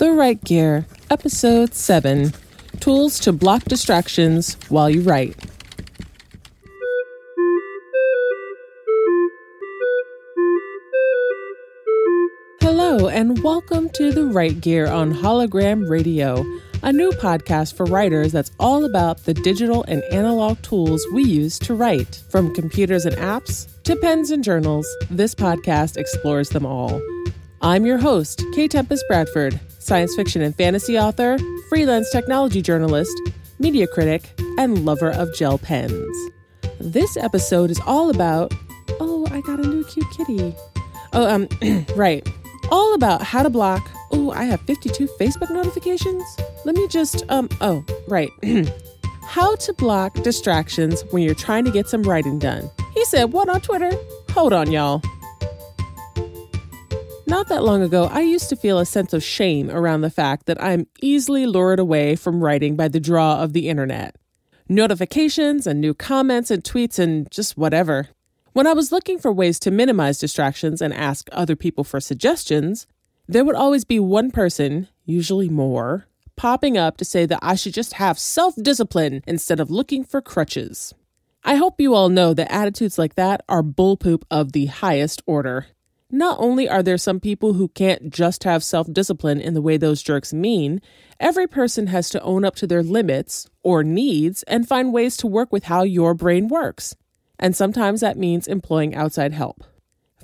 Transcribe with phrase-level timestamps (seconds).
[0.00, 2.32] The Write Gear, Episode 7
[2.80, 5.36] Tools to Block Distractions While You Write.
[12.62, 16.46] Hello, and welcome to The Write Gear on Hologram Radio,
[16.82, 21.58] a new podcast for writers that's all about the digital and analog tools we use
[21.58, 22.22] to write.
[22.30, 27.02] From computers and apps to pens and journals, this podcast explores them all.
[27.62, 28.68] I'm your host, K.
[28.68, 31.36] Tempest Bradford, science fiction and fantasy author,
[31.68, 33.14] freelance technology journalist,
[33.58, 36.30] media critic, and lover of gel pens.
[36.78, 38.54] This episode is all about.
[38.98, 40.54] Oh, I got a new cute kitty.
[41.12, 42.26] Oh, um, right.
[42.70, 43.86] All about how to block.
[44.10, 46.24] Oh, I have 52 Facebook notifications.
[46.64, 48.30] Let me just, um, oh, right.
[49.22, 52.70] how to block distractions when you're trying to get some writing done.
[52.94, 53.92] He said, What on Twitter?
[54.30, 55.02] Hold on, y'all.
[57.30, 60.46] Not that long ago, I used to feel a sense of shame around the fact
[60.46, 64.16] that I'm easily lured away from writing by the draw of the internet.
[64.68, 68.08] Notifications and new comments and tweets and just whatever.
[68.52, 72.88] When I was looking for ways to minimize distractions and ask other people for suggestions,
[73.28, 77.74] there would always be one person, usually more, popping up to say that I should
[77.74, 80.94] just have self discipline instead of looking for crutches.
[81.44, 85.68] I hope you all know that attitudes like that are bullpoop of the highest order.
[86.10, 89.76] Not only are there some people who can't just have self discipline in the way
[89.76, 90.80] those jerks mean,
[91.20, 95.28] every person has to own up to their limits or needs and find ways to
[95.28, 96.96] work with how your brain works.
[97.38, 99.62] And sometimes that means employing outside help.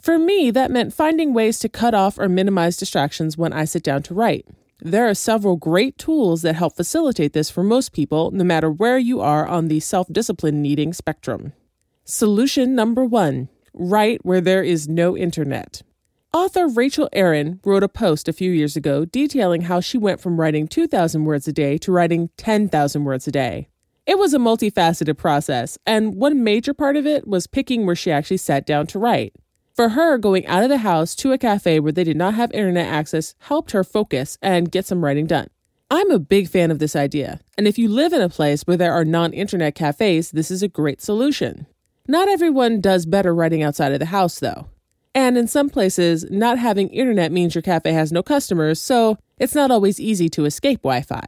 [0.00, 3.82] For me, that meant finding ways to cut off or minimize distractions when I sit
[3.82, 4.46] down to write.
[4.80, 8.98] There are several great tools that help facilitate this for most people, no matter where
[8.98, 11.52] you are on the self discipline needing spectrum.
[12.04, 15.82] Solution number one write where there is no internet.
[16.32, 20.38] Author Rachel Aaron wrote a post a few years ago detailing how she went from
[20.38, 23.68] writing 2,000 words a day to writing 10,000 words a day.
[24.06, 28.12] It was a multifaceted process, and one major part of it was picking where she
[28.12, 29.34] actually sat down to write.
[29.74, 32.52] For her, going out of the house to a cafe where they did not have
[32.52, 35.48] internet access helped her focus and get some writing done.
[35.90, 38.76] I'm a big fan of this idea, and if you live in a place where
[38.76, 41.66] there are non internet cafes, this is a great solution.
[42.08, 44.68] Not everyone does better writing outside of the house, though.
[45.14, 49.54] And in some places, not having internet means your cafe has no customers, so it's
[49.54, 51.24] not always easy to escape Wi Fi.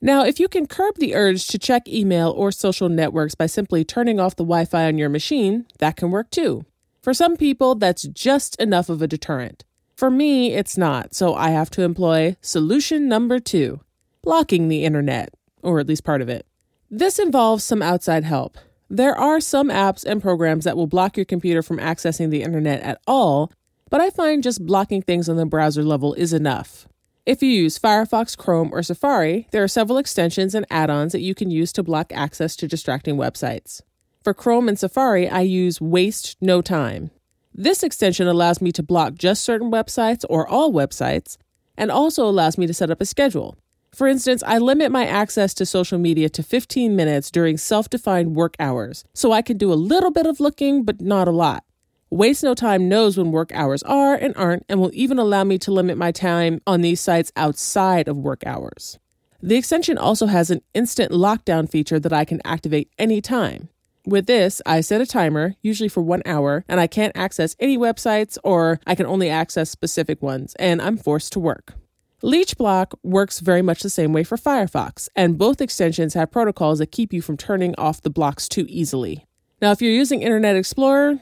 [0.00, 3.84] Now, if you can curb the urge to check email or social networks by simply
[3.84, 6.64] turning off the Wi Fi on your machine, that can work too.
[7.02, 9.64] For some people, that's just enough of a deterrent.
[9.96, 13.80] For me, it's not, so I have to employ solution number two
[14.22, 16.46] blocking the internet, or at least part of it.
[16.90, 18.58] This involves some outside help.
[18.92, 22.82] There are some apps and programs that will block your computer from accessing the internet
[22.82, 23.52] at all,
[23.88, 26.88] but I find just blocking things on the browser level is enough.
[27.24, 31.20] If you use Firefox, Chrome, or Safari, there are several extensions and add ons that
[31.20, 33.80] you can use to block access to distracting websites.
[34.24, 37.12] For Chrome and Safari, I use Waste No Time.
[37.54, 41.36] This extension allows me to block just certain websites or all websites,
[41.76, 43.56] and also allows me to set up a schedule.
[43.92, 48.36] For instance, I limit my access to social media to 15 minutes during self defined
[48.36, 51.64] work hours, so I can do a little bit of looking, but not a lot.
[52.08, 55.58] Waste No Time knows when work hours are and aren't, and will even allow me
[55.58, 58.98] to limit my time on these sites outside of work hours.
[59.42, 63.68] The extension also has an instant lockdown feature that I can activate anytime.
[64.06, 67.76] With this, I set a timer, usually for one hour, and I can't access any
[67.78, 71.74] websites or I can only access specific ones, and I'm forced to work.
[72.22, 76.92] LeechBlock works very much the same way for Firefox, and both extensions have protocols that
[76.92, 79.26] keep you from turning off the blocks too easily.
[79.62, 81.18] Now, if you're using Internet Explorer,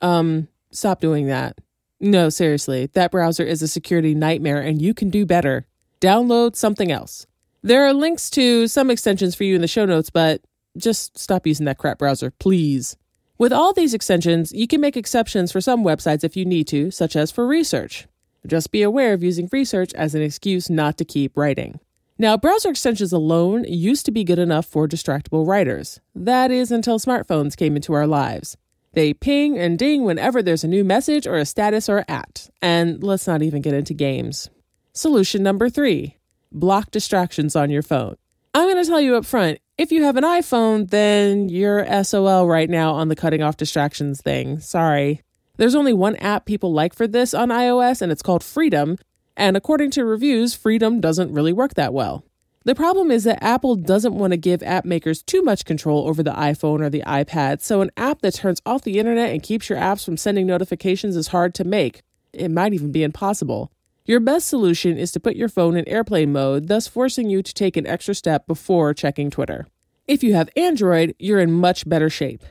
[0.00, 1.58] um, stop doing that.
[2.00, 5.66] No, seriously, that browser is a security nightmare and you can do better.
[6.00, 7.26] Download something else.
[7.62, 10.42] There are links to some extensions for you in the show notes, but
[10.76, 12.96] just stop using that crap browser, please.
[13.38, 16.90] With all these extensions, you can make exceptions for some websites if you need to,
[16.90, 18.08] such as for research.
[18.46, 21.78] Just be aware of using research as an excuse not to keep writing.
[22.18, 26.00] Now, browser extensions alone used to be good enough for distractible writers.
[26.14, 28.56] That is until smartphones came into our lives.
[28.92, 32.50] They ping and ding whenever there's a new message or a status or at.
[32.60, 34.50] And let's not even get into games.
[34.92, 36.18] Solution number three
[36.52, 38.16] block distractions on your phone.
[38.54, 42.46] I'm going to tell you up front if you have an iPhone, then you're SOL
[42.46, 44.60] right now on the cutting off distractions thing.
[44.60, 45.22] Sorry.
[45.56, 48.96] There's only one app people like for this on iOS, and it's called Freedom.
[49.36, 52.24] And according to reviews, Freedom doesn't really work that well.
[52.64, 56.22] The problem is that Apple doesn't want to give app makers too much control over
[56.22, 59.68] the iPhone or the iPad, so an app that turns off the internet and keeps
[59.68, 62.02] your apps from sending notifications is hard to make.
[62.32, 63.72] It might even be impossible.
[64.04, 67.54] Your best solution is to put your phone in airplane mode, thus forcing you to
[67.54, 69.66] take an extra step before checking Twitter.
[70.06, 72.42] If you have Android, you're in much better shape.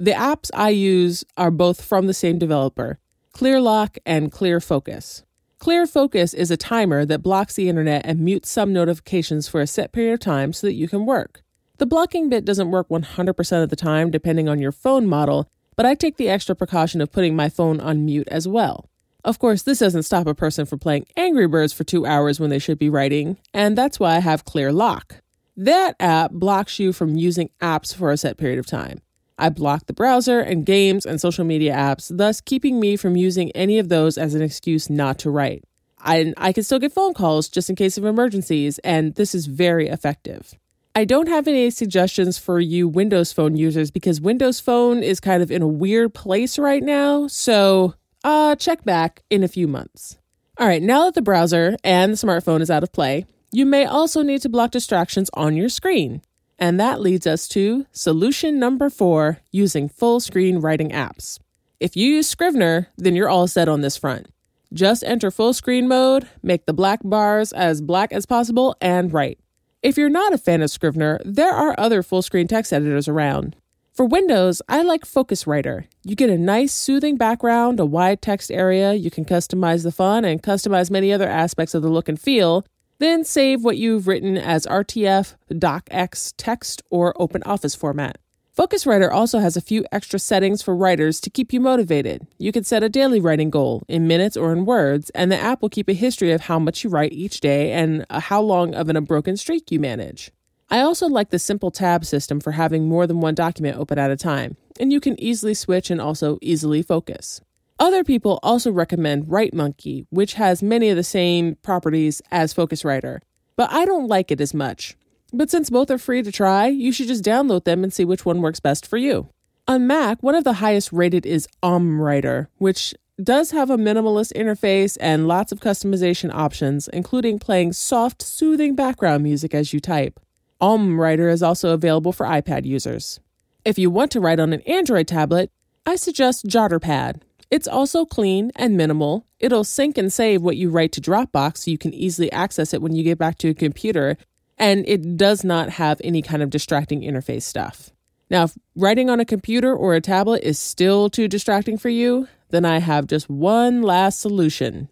[0.00, 3.00] The apps I use are both from the same developer,
[3.34, 5.24] ClearLock and ClearFocus.
[5.60, 9.90] ClearFocus is a timer that blocks the internet and mutes some notifications for a set
[9.90, 11.42] period of time so that you can work.
[11.78, 15.84] The blocking bit doesn't work 100% of the time depending on your phone model, but
[15.84, 18.88] I take the extra precaution of putting my phone on mute as well.
[19.24, 22.50] Of course, this doesn't stop a person from playing Angry Birds for two hours when
[22.50, 25.22] they should be writing, and that's why I have Clear Lock.
[25.56, 29.00] That app blocks you from using apps for a set period of time.
[29.38, 33.50] I block the browser and games and social media apps, thus keeping me from using
[33.52, 35.64] any of those as an excuse not to write.
[36.00, 39.46] I, I can still get phone calls just in case of emergencies, and this is
[39.46, 40.54] very effective.
[40.94, 45.42] I don't have any suggestions for you Windows Phone users because Windows Phone is kind
[45.42, 47.94] of in a weird place right now, so
[48.24, 50.18] uh, check back in a few months.
[50.58, 53.84] All right, now that the browser and the smartphone is out of play, you may
[53.84, 56.20] also need to block distractions on your screen.
[56.58, 61.38] And that leads us to solution number four using full screen writing apps.
[61.78, 64.26] If you use Scrivener, then you're all set on this front.
[64.72, 69.38] Just enter full screen mode, make the black bars as black as possible, and write.
[69.82, 73.54] If you're not a fan of Scrivener, there are other full screen text editors around.
[73.94, 75.84] For Windows, I like Focuswriter.
[76.04, 80.26] You get a nice, soothing background, a wide text area, you can customize the font
[80.26, 82.64] and customize many other aspects of the look and feel,
[82.98, 88.18] then save what you've written as RTF, DocX text, or OpenOffice format.
[88.58, 92.26] Focuswriter also has a few extra settings for writers to keep you motivated.
[92.38, 95.62] You can set a daily writing goal in minutes or in words, and the app
[95.62, 98.74] will keep a history of how much you write each day and uh, how long
[98.74, 100.32] of an unbroken streak you manage.
[100.70, 104.10] I also like the simple tab system for having more than one document open at
[104.10, 107.40] a time, and you can easily switch and also easily focus.
[107.80, 113.20] Other people also recommend WriteMonkey, which has many of the same properties as Focuswriter,
[113.56, 114.96] but I don't like it as much.
[115.32, 118.24] But since both are free to try, you should just download them and see which
[118.24, 119.28] one works best for you.
[119.68, 124.96] On Mac, one of the highest rated is OmWriter, which does have a minimalist interface
[125.00, 130.18] and lots of customization options, including playing soft, soothing background music as you type.
[130.60, 133.20] OmWriter is also available for iPad users.
[133.64, 135.50] If you want to write on an Android tablet,
[135.84, 139.26] I suggest JotterPad, it's also clean and minimal.
[139.38, 142.82] It'll sync and save what you write to Dropbox so you can easily access it
[142.82, 144.16] when you get back to a computer,
[144.58, 147.90] and it does not have any kind of distracting interface stuff.
[148.30, 152.28] Now, if writing on a computer or a tablet is still too distracting for you,
[152.50, 154.88] then I have just one last solution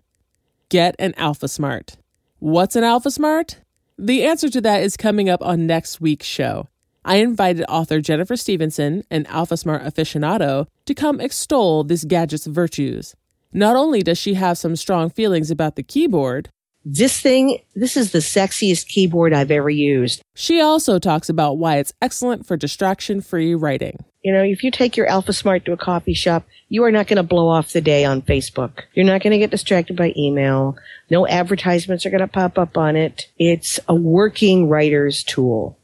[0.68, 1.96] get an AlphaSmart.
[2.38, 3.56] What's an AlphaSmart?
[3.98, 6.68] The answer to that is coming up on next week's show.
[7.06, 13.14] I invited author Jennifer Stevenson, an AlphaSmart aficionado, to come extol this gadget's virtues.
[13.52, 16.48] Not only does she have some strong feelings about the keyboard,
[16.84, 20.20] this thing, this is the sexiest keyboard I've ever used.
[20.34, 24.04] She also talks about why it's excellent for distraction free writing.
[24.24, 27.18] You know, if you take your AlphaSmart to a coffee shop, you are not going
[27.18, 28.82] to blow off the day on Facebook.
[28.94, 30.76] You're not going to get distracted by email.
[31.08, 33.28] No advertisements are going to pop up on it.
[33.38, 35.78] It's a working writer's tool.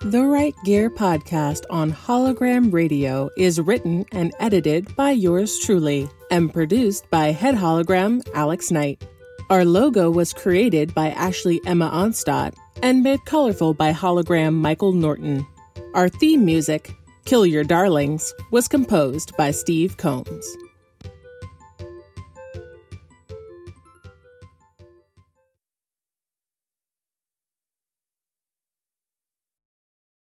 [0.00, 6.50] The Write Gear podcast on Hologram Radio is written and edited by yours truly and
[6.50, 9.06] produced by head hologram Alex Knight.
[9.48, 15.46] Our logo was created by Ashley Emma Onstadt and made colorful by hologram Michael Norton.
[15.94, 16.92] Our theme music,
[17.26, 20.56] Kill Your Darlings, was composed by Steve Combs.